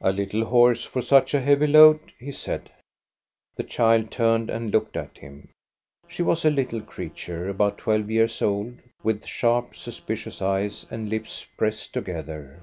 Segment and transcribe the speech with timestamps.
[0.00, 2.70] "A little horse for such a heavy load," he said.
[3.56, 5.48] The child turned and looked at him.
[6.06, 10.86] She was a INTRODUCTION 13 little creature about twelve years old, with sharp, suspicious eyes,
[10.92, 12.62] and lips pressed together.